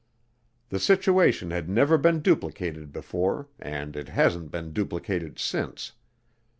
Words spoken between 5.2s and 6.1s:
since.